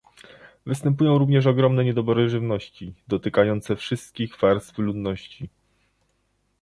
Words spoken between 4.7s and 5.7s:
ludności